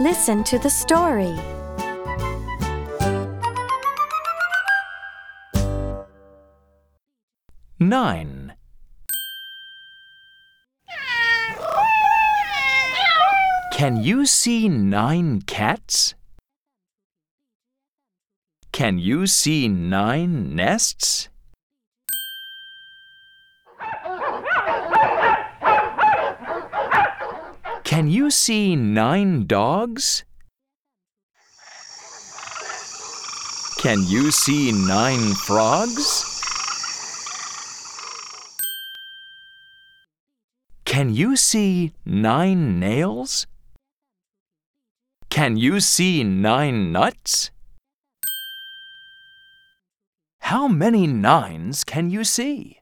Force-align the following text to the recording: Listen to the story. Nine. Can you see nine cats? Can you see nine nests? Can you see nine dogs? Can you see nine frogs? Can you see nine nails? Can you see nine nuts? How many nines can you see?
Listen 0.00 0.44
to 0.44 0.60
the 0.60 0.70
story. 0.70 1.36
Nine. 7.80 8.54
Can 13.72 13.96
you 13.96 14.24
see 14.24 14.68
nine 14.68 15.42
cats? 15.42 16.14
Can 18.70 19.00
you 19.00 19.26
see 19.26 19.66
nine 19.66 20.54
nests? 20.54 21.28
Can 27.88 28.06
you 28.06 28.30
see 28.30 28.76
nine 28.76 29.46
dogs? 29.46 30.22
Can 33.78 34.04
you 34.06 34.30
see 34.30 34.72
nine 34.72 35.32
frogs? 35.32 36.04
Can 40.84 41.14
you 41.14 41.34
see 41.34 41.94
nine 42.04 42.78
nails? 42.78 43.46
Can 45.30 45.56
you 45.56 45.80
see 45.80 46.22
nine 46.22 46.92
nuts? 46.92 47.50
How 50.40 50.68
many 50.68 51.06
nines 51.06 51.84
can 51.84 52.10
you 52.10 52.24
see? 52.24 52.77